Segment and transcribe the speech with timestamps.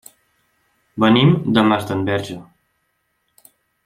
[1.03, 2.39] Venim de Masdenverge.